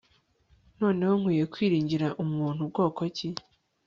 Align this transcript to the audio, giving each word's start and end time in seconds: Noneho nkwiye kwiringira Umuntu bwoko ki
Noneho 0.79 1.13
nkwiye 1.19 1.45
kwiringira 1.53 2.07
Umuntu 2.23 2.61
bwoko 2.71 3.01
ki 3.15 3.29